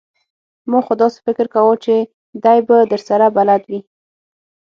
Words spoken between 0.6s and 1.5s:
ما خو داسې فکر